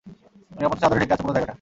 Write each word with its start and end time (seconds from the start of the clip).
নিরাপত্তার 0.51 0.81
চাদরে 0.83 0.99
ঢেকে 1.01 1.13
আছে 1.13 1.23
পুরো 1.23 1.33
জায়গাটা। 1.33 1.49